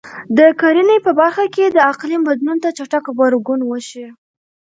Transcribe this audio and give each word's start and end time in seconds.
د 0.37 0.39
کرنې 0.61 0.97
په 1.05 1.11
برخه 1.19 1.45
کې 1.55 1.65
د 1.69 1.77
اقلیم 1.91 2.21
بدلون 2.29 2.57
ته 2.63 2.69
چټک 2.77 3.03
غبرګون 3.11 3.61
وشي. 3.65 4.07